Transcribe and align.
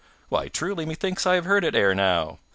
Why, 0.29 0.47
truly, 0.47 0.83
methinks 0.83 1.27
I 1.27 1.35
have 1.35 1.45
heard 1.45 1.63
it 1.63 1.75
ere 1.75 1.93
now. 1.93 2.39